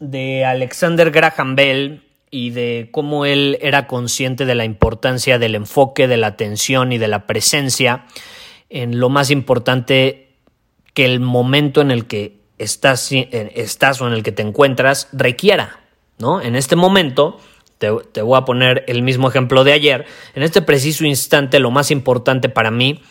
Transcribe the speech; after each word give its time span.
de 0.00 0.44
Alexander 0.44 1.10
Graham 1.10 1.56
Bell 1.56 2.02
y 2.30 2.50
de 2.50 2.88
cómo 2.90 3.24
él 3.24 3.58
era 3.60 3.86
consciente 3.86 4.44
de 4.44 4.54
la 4.54 4.64
importancia 4.64 5.38
del 5.38 5.54
enfoque, 5.54 6.08
de 6.08 6.16
la 6.16 6.28
atención 6.28 6.92
y 6.92 6.98
de 6.98 7.08
la 7.08 7.26
presencia 7.26 8.04
en 8.68 8.98
lo 8.98 9.08
más 9.08 9.30
importante 9.30 10.34
que 10.92 11.04
el 11.04 11.20
momento 11.20 11.80
en 11.80 11.90
el 11.90 12.06
que 12.06 12.40
estás, 12.58 13.10
estás 13.12 14.00
o 14.00 14.06
en 14.06 14.12
el 14.12 14.22
que 14.22 14.32
te 14.32 14.42
encuentras 14.42 15.08
requiera. 15.12 15.80
¿no? 16.18 16.40
En 16.40 16.56
este 16.56 16.74
momento, 16.74 17.38
te, 17.78 17.90
te 18.12 18.22
voy 18.22 18.38
a 18.38 18.44
poner 18.44 18.84
el 18.88 19.02
mismo 19.02 19.28
ejemplo 19.28 19.62
de 19.64 19.72
ayer, 19.72 20.06
en 20.34 20.42
este 20.42 20.62
preciso 20.62 21.04
instante 21.04 21.60
lo 21.60 21.70
más 21.70 21.90
importante 21.90 22.48
para 22.48 22.70
mí 22.70 23.02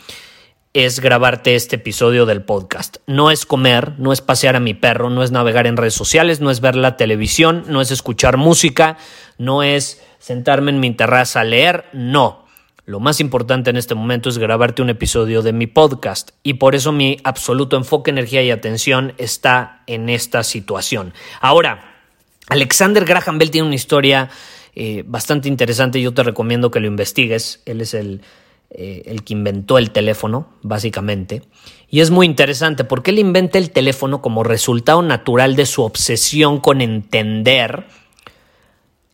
es 0.75 0.99
grabarte 0.99 1.55
este 1.55 1.77
episodio 1.77 2.25
del 2.25 2.43
podcast. 2.43 2.97
No 3.07 3.31
es 3.31 3.45
comer, 3.45 3.93
no 3.97 4.11
es 4.11 4.19
pasear 4.19 4.57
a 4.57 4.59
mi 4.59 4.73
perro, 4.73 5.09
no 5.09 5.23
es 5.23 5.31
navegar 5.31 5.67
en 5.67 5.77
redes 5.77 5.93
sociales, 5.93 6.41
no 6.41 6.51
es 6.51 6.59
ver 6.59 6.75
la 6.75 6.97
televisión, 6.97 7.63
no 7.69 7.79
es 7.79 7.91
escuchar 7.91 8.35
música, 8.35 8.97
no 9.37 9.63
es 9.63 10.03
sentarme 10.19 10.71
en 10.71 10.81
mi 10.81 10.91
terraza 10.91 11.39
a 11.39 11.43
leer, 11.45 11.85
no. 11.93 12.45
Lo 12.83 12.99
más 12.99 13.21
importante 13.21 13.69
en 13.69 13.77
este 13.77 13.95
momento 13.95 14.27
es 14.27 14.37
grabarte 14.37 14.81
un 14.81 14.89
episodio 14.89 15.41
de 15.41 15.53
mi 15.53 15.65
podcast 15.65 16.31
y 16.43 16.55
por 16.55 16.75
eso 16.75 16.91
mi 16.91 17.21
absoluto 17.23 17.77
enfoque, 17.77 18.11
energía 18.11 18.43
y 18.43 18.51
atención 18.51 19.13
está 19.17 19.81
en 19.87 20.09
esta 20.09 20.43
situación. 20.43 21.13
Ahora, 21.39 22.03
Alexander 22.49 23.05
Graham 23.05 23.37
Bell 23.37 23.49
tiene 23.49 23.67
una 23.67 23.75
historia 23.75 24.29
eh, 24.75 25.05
bastante 25.07 25.47
interesante, 25.47 26.01
yo 26.01 26.13
te 26.13 26.21
recomiendo 26.21 26.69
que 26.69 26.81
lo 26.81 26.87
investigues. 26.87 27.61
Él 27.65 27.79
es 27.79 27.93
el 27.93 28.19
eh, 28.69 29.03
el 29.05 29.23
que 29.23 29.33
inventó 29.33 29.77
el 29.77 29.91
teléfono, 29.91 30.47
básicamente. 30.61 31.43
Y 31.89 32.01
es 32.01 32.11
muy 32.11 32.25
interesante 32.25 32.83
porque 32.83 33.11
él 33.11 33.19
inventa 33.19 33.57
el 33.57 33.71
teléfono 33.71 34.21
como 34.21 34.43
resultado 34.43 35.01
natural 35.01 35.55
de 35.55 35.65
su 35.65 35.83
obsesión 35.83 36.59
con 36.59 36.81
entender 36.81 37.85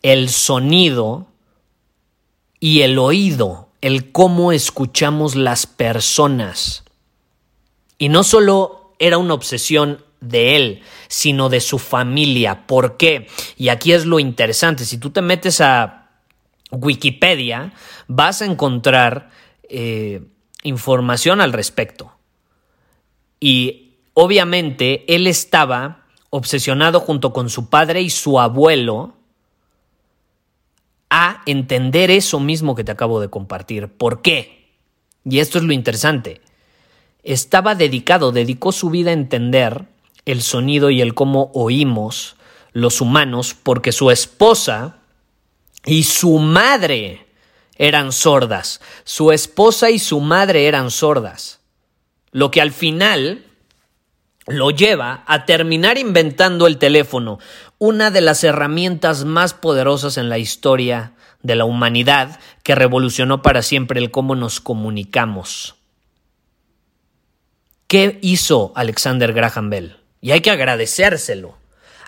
el 0.02 0.30
sonido 0.30 1.28
y 2.60 2.82
el 2.82 2.98
oído, 2.98 3.70
el 3.82 4.12
cómo 4.12 4.52
escuchamos 4.52 5.36
las 5.36 5.68
personas. 5.68 6.84
Y 7.98 8.10
no 8.10 8.24
solo 8.24 8.94
era 9.00 9.18
una 9.18 9.34
obsesión 9.34 10.04
de 10.22 10.56
él, 10.56 10.82
sino 11.08 11.50
de 11.50 11.60
su 11.60 11.78
familia. 11.78 12.66
¿Por 12.68 12.98
qué? 12.98 13.28
Y 13.58 13.70
aquí 13.70 13.92
es 13.92 14.06
lo 14.06 14.20
interesante. 14.20 14.86
Si 14.86 14.98
tú 14.98 15.10
te 15.10 15.22
metes 15.22 15.60
a 15.62 16.10
Wikipedia, 16.72 17.74
vas 18.08 18.42
a 18.42 18.46
encontrar 18.46 19.30
eh, 19.72 20.22
información 20.64 21.40
al 21.40 21.54
respecto. 21.54 22.12
Y 23.40 23.94
obviamente 24.14 25.06
él 25.14 25.28
estaba 25.28 26.06
obsesionado 26.30 27.00
junto 27.00 27.32
con 27.32 27.50
su 27.50 27.70
padre 27.70 28.02
y 28.02 28.10
su 28.10 28.40
abuelo 28.40 29.14
a 31.10 31.42
entender 31.46 32.12
eso 32.12 32.40
mismo 32.40 32.76
que 32.76 32.84
te 32.84 32.92
acabo 32.92 33.22
de 33.22 33.30
compartir. 33.30 33.88
¿Por 33.88 34.22
qué? 34.22 34.70
Y 35.24 35.40
esto 35.40 35.58
es 35.58 35.64
lo 35.64 35.72
interesante. 35.72 36.42
Estaba 37.24 37.74
dedicado, 37.76 38.32
dedicó 38.32 38.74
su 38.74 38.90
vida 38.90 39.12
a 39.12 39.14
entender 39.14 39.86
el 40.26 40.42
sonido 40.42 40.90
y 40.90 41.02
el 41.02 41.14
cómo 41.14 41.50
oímos 41.54 42.36
los 42.74 43.00
humanos 43.00 43.56
porque 43.62 43.92
su 43.92 44.12
esposa 44.12 44.98
y 45.86 46.04
su 46.04 46.40
madre 46.40 47.31
eran 47.76 48.12
sordas, 48.12 48.82
su 49.04 49.32
esposa 49.32 49.90
y 49.90 50.00
su 50.00 50.20
madre 50.20 50.68
eran 50.68 50.92
sordas, 50.92 51.60
lo 52.32 52.52
que 52.52 52.62
al 52.62 52.72
final 52.72 53.46
lo 54.48 54.72
lleva 54.72 55.24
a 55.28 55.46
terminar 55.46 55.98
inventando 55.98 56.68
el 56.68 56.78
teléfono, 56.78 57.40
una 57.78 58.12
de 58.12 58.22
las 58.22 58.44
herramientas 58.44 59.26
más 59.26 59.54
poderosas 59.54 60.18
en 60.18 60.30
la 60.30 60.38
historia 60.38 61.14
de 61.42 61.56
la 61.56 61.66
humanidad 61.66 62.40
que 62.64 62.76
revolucionó 62.76 63.42
para 63.42 63.62
siempre 63.62 64.00
el 64.00 64.12
cómo 64.12 64.36
nos 64.36 64.60
comunicamos. 64.60 65.76
¿Qué 67.88 68.20
hizo 68.22 68.72
Alexander 68.76 69.34
Graham 69.34 69.70
Bell? 69.70 69.98
Y 70.22 70.32
hay 70.32 70.42
que 70.42 70.52
agradecérselo. 70.52 71.58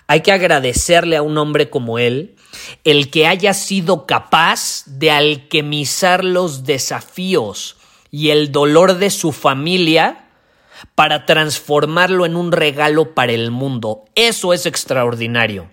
Hay 0.06 0.20
que 0.20 0.32
agradecerle 0.32 1.16
a 1.16 1.22
un 1.22 1.36
hombre 1.36 1.68
como 1.68 1.98
él 1.98 2.36
el 2.84 3.10
que 3.10 3.26
haya 3.26 3.54
sido 3.54 4.06
capaz 4.06 4.84
de 4.86 5.10
alquimizar 5.10 6.24
los 6.24 6.64
desafíos 6.64 7.76
y 8.10 8.30
el 8.30 8.52
dolor 8.52 8.98
de 8.98 9.10
su 9.10 9.32
familia 9.32 10.28
para 10.94 11.26
transformarlo 11.26 12.26
en 12.26 12.36
un 12.36 12.52
regalo 12.52 13.14
para 13.14 13.32
el 13.32 13.50
mundo. 13.50 14.04
Eso 14.14 14.52
es 14.52 14.66
extraordinario. 14.66 15.70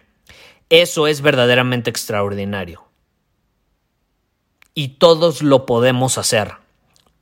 Eso 0.70 1.08
es 1.08 1.22
verdaderamente 1.22 1.90
extraordinario. 1.90 2.86
Y 4.74 4.90
todos 5.00 5.42
lo 5.42 5.66
podemos 5.66 6.18
hacer. 6.18 6.54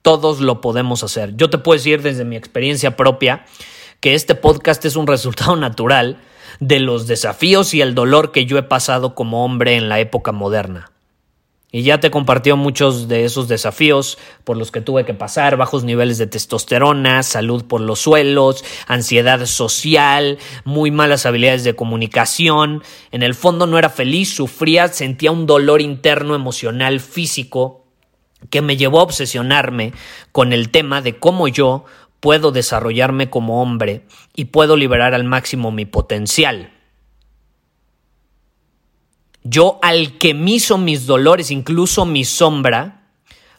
Todos 0.02 0.40
lo 0.40 0.62
podemos 0.62 1.04
hacer. 1.04 1.36
Yo 1.36 1.50
te 1.50 1.58
puedo 1.58 1.78
decir 1.78 2.02
desde 2.02 2.26
mi 2.26 2.36
experiencia 2.36 2.96
propia 2.96 3.46
que 4.00 4.14
este 4.14 4.36
podcast 4.36 4.86
es 4.86 4.96
un 4.96 5.08
resultado 5.08 5.56
natural 5.56 6.22
de 6.60 6.80
los 6.80 7.08
desafíos 7.08 7.74
y 7.74 7.82
el 7.82 7.96
dolor 7.96 8.32
que 8.32 8.46
yo 8.46 8.58
he 8.58 8.64
pasado 8.64 9.16
como 9.16 9.46
hombre 9.46 9.76
en 9.76 9.90
la 9.90 10.00
época 10.00 10.32
moderna. 10.32 10.92
Y 11.72 11.84
ya 11.84 12.00
te 12.00 12.10
compartió 12.10 12.58
muchos 12.58 13.08
de 13.08 13.26
esos 13.26 13.48
desafíos 13.48 14.18
por 14.44 14.58
los 14.58 14.72
que 14.72 14.82
tuve 14.82 15.06
que 15.06 15.14
pasar, 15.14 15.56
bajos 15.56 15.84
niveles 15.84 16.18
de 16.18 16.26
testosterona, 16.26 17.22
salud 17.22 17.64
por 17.66 17.80
los 17.80 18.00
suelos, 18.00 18.66
ansiedad 18.88 19.46
social, 19.46 20.40
muy 20.64 20.90
malas 20.90 21.28
habilidades 21.28 21.64
de 21.64 21.76
comunicación. 21.76 22.82
En 23.12 23.22
el 23.22 23.36
fondo 23.36 23.68
no 23.68 23.78
era 23.78 23.90
feliz, 23.90 24.34
sufría, 24.34 24.88
sentía 24.88 25.32
un 25.32 25.46
dolor 25.46 25.80
interno, 25.80 26.34
emocional, 26.34 27.00
físico, 27.00 27.86
que 28.50 28.64
me 28.64 28.76
llevó 28.76 29.00
a 29.00 29.04
obsesionarme 29.04 29.94
con 30.32 30.54
el 30.54 30.72
tema 30.72 31.04
de 31.04 31.20
cómo 31.20 31.48
yo 31.48 31.86
puedo 32.20 32.52
desarrollarme 32.52 33.30
como 33.30 33.62
hombre 33.62 34.04
y 34.36 34.46
puedo 34.46 34.76
liberar 34.76 35.14
al 35.14 35.24
máximo 35.24 35.72
mi 35.72 35.86
potencial. 35.86 36.72
Yo 39.44 39.80
alquemizo 39.82 40.78
mis 40.78 41.06
dolores, 41.06 41.50
incluso 41.50 42.06
mi 42.06 42.26
sombra, 42.26 43.08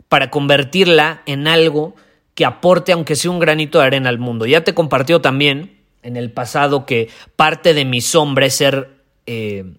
para 0.09 0.31
convertirla 0.31 1.23
en 1.27 1.49
algo 1.49 1.95
que 2.35 2.45
aporte, 2.45 2.93
aunque 2.93 3.17
sea 3.17 3.31
un 3.31 3.39
granito 3.39 3.79
de 3.79 3.87
arena 3.87 4.09
al 4.09 4.19
mundo. 4.19 4.47
Ya 4.47 4.63
te 4.63 4.75
compartió 4.75 5.21
también 5.21 5.81
en 6.03 6.17
el 6.17 6.31
pasado 6.31 6.87
que 6.87 7.09
parte 7.37 7.75
de 7.75 7.85
mi 7.85 8.01
sombra 8.01 8.47
es 8.47 8.55
ser 8.55 9.05
eh, 9.27 9.75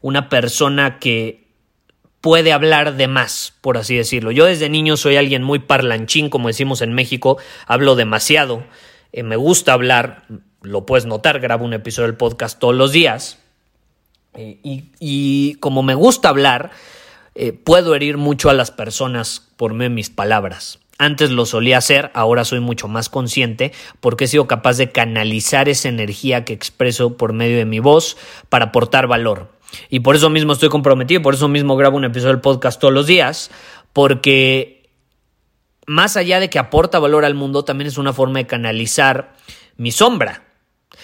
una 0.00 0.28
persona 0.28 0.98
que 0.98 1.41
puede 2.22 2.52
hablar 2.52 2.96
de 2.96 3.08
más, 3.08 3.52
por 3.60 3.76
así 3.76 3.96
decirlo. 3.96 4.30
Yo 4.30 4.46
desde 4.46 4.70
niño 4.70 4.96
soy 4.96 5.16
alguien 5.16 5.42
muy 5.42 5.58
parlanchín, 5.58 6.30
como 6.30 6.48
decimos 6.48 6.80
en 6.80 6.94
México, 6.94 7.36
hablo 7.66 7.96
demasiado, 7.96 8.64
eh, 9.12 9.24
me 9.24 9.36
gusta 9.36 9.74
hablar, 9.74 10.22
lo 10.62 10.86
puedes 10.86 11.04
notar, 11.04 11.40
grabo 11.40 11.66
un 11.66 11.74
episodio 11.74 12.06
del 12.06 12.16
podcast 12.16 12.58
todos 12.58 12.74
los 12.74 12.92
días, 12.92 13.38
eh, 14.34 14.58
y, 14.62 15.54
como 15.56 15.82
me 15.82 15.94
gusta 15.94 16.28
hablar, 16.28 16.70
eh, 17.34 17.52
puedo 17.52 17.94
herir 17.94 18.16
mucho 18.16 18.48
a 18.48 18.54
las 18.54 18.70
personas 18.70 19.48
por 19.56 19.74
medio 19.74 19.90
de 19.90 19.96
mis 19.96 20.08
palabras. 20.08 20.78
Antes 20.98 21.30
lo 21.30 21.44
solía 21.44 21.78
hacer, 21.78 22.12
ahora 22.14 22.44
soy 22.44 22.60
mucho 22.60 22.86
más 22.86 23.08
consciente 23.08 23.72
porque 24.00 24.24
he 24.24 24.28
sido 24.28 24.46
capaz 24.46 24.76
de 24.76 24.92
canalizar 24.92 25.68
esa 25.68 25.88
energía 25.88 26.44
que 26.44 26.52
expreso 26.52 27.16
por 27.16 27.32
medio 27.32 27.56
de 27.56 27.64
mi 27.64 27.80
voz 27.80 28.16
para 28.48 28.66
aportar 28.66 29.08
valor. 29.08 29.48
Y 29.88 30.00
por 30.00 30.16
eso 30.16 30.30
mismo 30.30 30.52
estoy 30.52 30.68
comprometido, 30.68 31.22
por 31.22 31.34
eso 31.34 31.48
mismo 31.48 31.76
grabo 31.76 31.96
un 31.96 32.04
episodio 32.04 32.32
del 32.32 32.40
podcast 32.40 32.80
todos 32.80 32.94
los 32.94 33.06
días, 33.06 33.50
porque 33.92 34.90
más 35.86 36.16
allá 36.16 36.40
de 36.40 36.50
que 36.50 36.58
aporta 36.58 36.98
valor 36.98 37.24
al 37.24 37.34
mundo, 37.34 37.64
también 37.64 37.88
es 37.88 37.98
una 37.98 38.12
forma 38.12 38.38
de 38.38 38.46
canalizar 38.46 39.34
mi 39.76 39.90
sombra. 39.90 40.44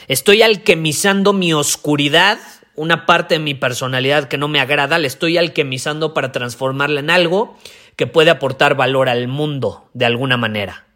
Estoy 0.06 0.42
alquimizando 0.42 1.32
mi 1.32 1.52
oscuridad, 1.52 2.38
una 2.74 3.06
parte 3.06 3.34
de 3.34 3.40
mi 3.40 3.54
personalidad 3.54 4.28
que 4.28 4.38
no 4.38 4.48
me 4.48 4.60
agrada, 4.60 4.98
la 4.98 5.06
estoy 5.06 5.36
alquimizando 5.36 6.14
para 6.14 6.32
transformarla 6.32 7.00
en 7.00 7.10
algo 7.10 7.56
que 7.96 8.06
puede 8.06 8.30
aportar 8.30 8.76
valor 8.76 9.08
al 9.08 9.26
mundo 9.26 9.90
de 9.94 10.06
alguna 10.06 10.36
manera. 10.36 10.86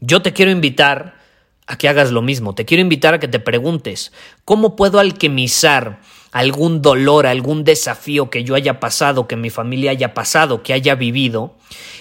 Yo 0.00 0.22
te 0.22 0.32
quiero 0.32 0.50
invitar 0.50 1.17
a 1.68 1.76
que 1.76 1.88
hagas 1.88 2.10
lo 2.10 2.22
mismo. 2.22 2.54
Te 2.54 2.64
quiero 2.64 2.80
invitar 2.80 3.14
a 3.14 3.20
que 3.20 3.28
te 3.28 3.38
preguntes, 3.38 4.10
¿cómo 4.44 4.74
puedo 4.74 4.98
alquimizar 4.98 6.00
algún 6.32 6.82
dolor, 6.82 7.26
algún 7.26 7.62
desafío 7.62 8.30
que 8.30 8.42
yo 8.42 8.54
haya 8.54 8.80
pasado, 8.80 9.28
que 9.28 9.36
mi 9.36 9.50
familia 9.50 9.92
haya 9.92 10.14
pasado, 10.14 10.62
que 10.62 10.72
haya 10.72 10.94
vivido? 10.94 11.54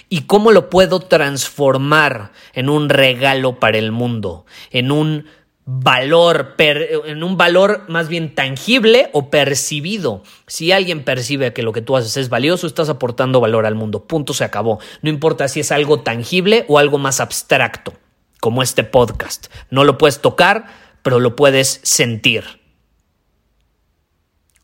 ¿Y 0.10 0.22
cómo 0.22 0.52
lo 0.52 0.70
puedo 0.70 1.02
transformar 1.02 2.32
en 2.54 2.70
un 2.70 2.88
regalo 2.88 3.60
para 3.60 3.78
el 3.78 3.92
mundo, 3.92 4.46
en 4.72 4.90
un 4.92 5.26
valor, 5.70 6.56
en 6.58 7.24
un 7.24 7.36
valor 7.36 7.84
más 7.90 8.08
bien 8.08 8.34
tangible 8.34 9.10
o 9.12 9.30
percibido. 9.30 10.24
Si 10.48 10.72
alguien 10.72 11.04
percibe 11.04 11.52
que 11.52 11.62
lo 11.62 11.74
que 11.74 11.82
tú 11.82 11.98
haces 11.98 12.16
es 12.16 12.30
valioso, 12.30 12.68
estás 12.68 12.88
aportando 12.88 13.42
valor 13.42 13.66
al 13.66 13.76
mundo. 13.76 14.06
Punto, 14.06 14.34
se 14.34 14.46
acabó. 14.46 14.80
No 15.02 15.10
importa 15.10 15.50
si 15.50 15.60
es 15.60 15.74
algo 15.74 16.00
tangible 16.00 16.64
o 16.70 16.80
algo 16.80 17.00
más 17.00 17.20
abstracto 17.20 17.92
como 18.40 18.64
este 18.64 18.84
podcast. 18.84 19.48
No 19.70 19.84
lo 19.84 19.98
puedes 19.98 20.22
tocar, 20.22 20.66
pero 21.02 21.20
lo 21.20 21.36
puedes 21.36 21.80
sentir. 21.84 22.62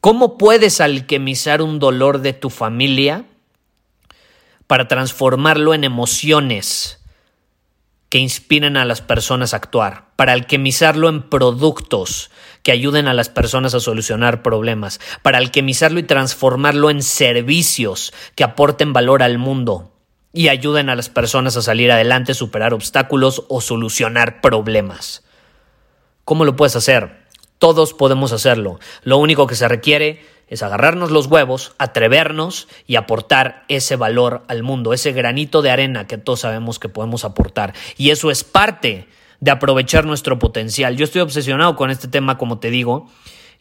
¿Cómo 0.02 0.38
puedes 0.38 0.82
alquimizar 0.82 1.62
un 1.62 1.80
dolor 1.80 2.20
de 2.20 2.34
tu 2.34 2.50
familia 2.50 3.26
para 4.68 4.90
transformarlo 4.90 5.74
en 5.74 5.86
emociones 5.86 7.00
que 8.10 8.18
inspiren 8.18 8.76
a 8.76 8.84
las 8.84 9.02
personas 9.02 9.54
a 9.54 9.58
actuar? 9.58 10.14
Para 10.18 10.34
alquimizarlo 10.34 11.08
en 11.08 11.30
productos 11.30 12.32
que 12.64 12.74
ayuden 12.74 13.08
a 13.08 13.14
las 13.14 13.30
personas 13.30 13.74
a 13.76 13.80
solucionar 13.80 14.44
problemas, 14.44 15.00
para 15.22 15.38
alquimizarlo 15.38 16.00
y 16.00 16.04
transformarlo 16.04 16.90
en 16.90 17.02
servicios 17.02 18.14
que 18.36 18.44
aporten 18.44 18.92
valor 18.92 19.24
al 19.24 19.38
mundo, 19.38 19.93
y 20.34 20.48
ayuden 20.48 20.90
a 20.90 20.96
las 20.96 21.10
personas 21.10 21.56
a 21.56 21.62
salir 21.62 21.92
adelante, 21.92 22.34
superar 22.34 22.74
obstáculos 22.74 23.46
o 23.50 23.62
solucionar 23.62 24.42
problemas. 24.42 25.24
¿Cómo 26.26 26.44
lo 26.44 26.56
puedes 26.56 26.76
hacer? 26.76 27.24
Todos 27.60 27.94
podemos 27.94 28.34
hacerlo. 28.34 28.80
Lo 29.04 29.18
único 29.20 29.46
que 29.46 29.56
se 29.56 29.68
requiere 29.68 30.26
es 30.48 30.64
agarrarnos 30.64 31.12
los 31.12 31.28
huevos, 31.28 31.74
atrevernos 31.78 32.68
y 32.88 32.96
aportar 32.96 33.64
ese 33.68 33.96
valor 33.96 34.44
al 34.48 34.64
mundo, 34.64 34.94
ese 34.94 35.12
granito 35.12 35.62
de 35.62 35.72
arena 35.72 36.08
que 36.08 36.18
todos 36.18 36.42
sabemos 36.42 36.80
que 36.80 36.90
podemos 36.90 37.24
aportar. 37.26 37.74
Y 37.98 38.10
eso 38.10 38.32
es 38.32 38.44
parte 38.44 39.08
de 39.40 39.52
aprovechar 39.52 40.06
nuestro 40.06 40.40
potencial. 40.40 40.98
Yo 40.98 41.06
estoy 41.06 41.22
obsesionado 41.22 41.76
con 41.76 41.92
este 41.92 42.08
tema, 42.08 42.38
como 42.38 42.60
te 42.60 42.70
digo, 42.70 43.10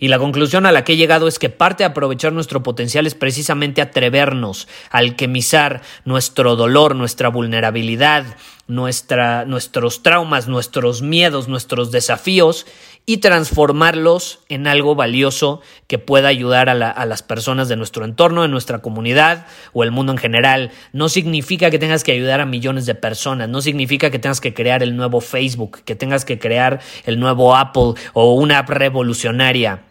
y 0.02 0.08
la 0.08 0.18
conclusión 0.18 0.66
a 0.66 0.72
la 0.72 0.82
que 0.82 0.94
he 0.94 0.96
llegado 0.96 1.28
es 1.28 1.38
que 1.38 1.48
parte 1.48 1.84
de 1.84 1.90
aprovechar 1.90 2.32
nuestro 2.32 2.64
potencial 2.64 3.06
es 3.06 3.14
precisamente 3.14 3.80
atrevernos 3.80 4.66
a 4.90 4.98
alquimizar 4.98 5.80
nuestro 6.04 6.56
dolor, 6.56 6.96
nuestra 6.96 7.28
vulnerabilidad, 7.28 8.24
nuestra, 8.66 9.44
nuestros 9.44 10.02
traumas, 10.02 10.48
nuestros 10.48 11.02
miedos, 11.02 11.46
nuestros 11.46 11.92
desafíos 11.92 12.66
y 13.06 13.18
transformarlos 13.18 14.40
en 14.48 14.66
algo 14.66 14.96
valioso 14.96 15.60
que 15.86 16.00
pueda 16.00 16.26
ayudar 16.26 16.68
a, 16.68 16.90
a, 16.90 17.06
las 17.06 17.22
personas 17.22 17.68
de 17.68 17.76
nuestro 17.76 18.04
entorno, 18.04 18.42
de 18.42 18.48
nuestra 18.48 18.80
comunidad 18.80 19.46
o 19.72 19.84
el 19.84 19.92
mundo 19.92 20.10
en 20.10 20.18
general. 20.18 20.72
No 20.92 21.08
significa 21.10 21.70
que 21.70 21.78
tengas 21.78 22.02
que 22.02 22.10
ayudar 22.10 22.40
a 22.40 22.46
millones 22.46 22.86
de 22.86 22.96
personas, 22.96 23.48
no 23.48 23.60
significa 23.60 24.10
que 24.10 24.18
tengas 24.18 24.40
que 24.40 24.52
crear 24.52 24.82
el 24.82 24.96
nuevo 24.96 25.20
Facebook, 25.20 25.82
que 25.84 25.94
tengas 25.94 26.24
que 26.24 26.40
crear 26.40 26.80
el 27.04 27.20
nuevo 27.20 27.54
Apple 27.54 27.94
o 28.14 28.34
una 28.34 28.58
app 28.58 28.68
revolucionaria. 28.70 29.84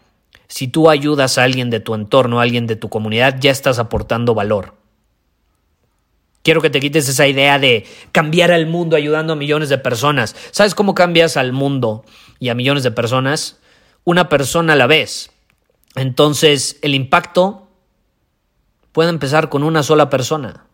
Si 0.52 0.68
tú 0.68 0.90
ayudas 0.90 1.38
a 1.38 1.44
alguien 1.44 1.70
de 1.70 1.80
tu 1.80 1.94
entorno, 1.94 2.38
a 2.38 2.42
alguien 2.42 2.66
de 2.66 2.76
tu 2.76 2.90
comunidad, 2.90 3.38
ya 3.40 3.50
estás 3.50 3.78
aportando 3.78 4.34
valor. 4.34 4.74
Quiero 6.42 6.60
que 6.60 6.68
te 6.68 6.78
quites 6.78 7.08
esa 7.08 7.26
idea 7.26 7.58
de 7.58 7.86
cambiar 8.12 8.52
al 8.52 8.66
mundo 8.66 8.94
ayudando 8.94 9.32
a 9.32 9.36
millones 9.36 9.70
de 9.70 9.78
personas. 9.78 10.36
¿Sabes 10.50 10.74
cómo 10.74 10.94
cambias 10.94 11.38
al 11.38 11.54
mundo 11.54 12.04
y 12.38 12.50
a 12.50 12.54
millones 12.54 12.82
de 12.82 12.90
personas? 12.90 13.60
Una 14.04 14.28
persona 14.28 14.74
a 14.74 14.76
la 14.76 14.86
vez. 14.86 15.30
Entonces, 15.94 16.78
el 16.82 16.94
impacto 16.94 17.70
puede 18.92 19.08
empezar 19.08 19.48
con 19.48 19.62
una 19.62 19.82
sola 19.82 20.10
persona. 20.10 20.66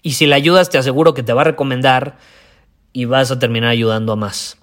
Y 0.00 0.12
si 0.12 0.28
le 0.28 0.36
ayudas, 0.36 0.70
te 0.70 0.78
aseguro 0.78 1.14
que 1.14 1.24
te 1.24 1.32
va 1.32 1.40
a 1.40 1.46
recomendar 1.46 2.18
y 2.92 3.06
vas 3.06 3.32
a 3.32 3.40
terminar 3.40 3.70
ayudando 3.70 4.12
a 4.12 4.16
más. 4.16 4.58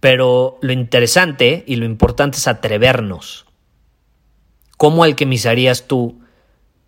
Pero 0.00 0.58
lo 0.60 0.72
interesante 0.72 1.62
y 1.68 1.76
lo 1.76 1.84
importante 1.84 2.38
es 2.38 2.48
atrevernos. 2.48 3.46
¿Cómo 4.82 5.04
alquimizarías 5.04 5.86
tú 5.86 6.18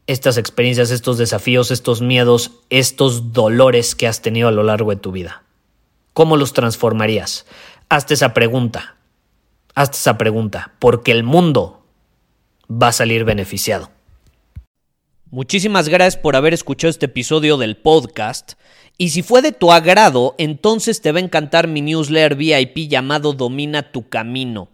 estas 0.09 0.37
experiencias, 0.37 0.91
estos 0.91 1.17
desafíos, 1.17 1.71
estos 1.71 2.03
miedos, 2.03 2.51
estos 2.69 3.33
dolores 3.33 3.95
que 3.95 4.09
has 4.09 4.21
tenido 4.21 4.49
a 4.49 4.51
lo 4.51 4.65
largo 4.65 4.91
de 4.91 4.97
tu 4.97 5.13
vida? 5.13 5.45
¿Cómo 6.13 6.37
los 6.37 6.53
transformarías? 6.55 7.47
Hazte 7.89 8.15
esa 8.15 8.35
pregunta. 8.35 8.97
Hazte 9.77 9.99
esa 9.99 10.19
pregunta, 10.19 10.73
porque 10.81 11.13
el 11.13 11.23
mundo 11.23 11.85
va 12.69 12.89
a 12.89 12.93
salir 12.93 13.23
beneficiado. 13.23 13.93
Muchísimas 15.31 15.89
gracias 15.89 16.21
por 16.21 16.35
haber 16.35 16.53
escuchado 16.53 16.91
este 16.91 17.07
episodio 17.07 17.59
del 17.59 17.77
podcast. 17.77 18.55
Y 18.99 19.11
si 19.11 19.23
fue 19.23 19.41
de 19.41 19.53
tu 19.53 19.71
agrado, 19.71 20.35
entonces 20.39 21.01
te 21.01 21.13
va 21.13 21.21
a 21.21 21.23
encantar 21.23 21.69
mi 21.69 21.81
newsletter 21.81 22.35
VIP 22.35 22.89
llamado 22.89 23.35
Domina 23.35 23.93
tu 23.93 24.09
Camino. 24.09 24.74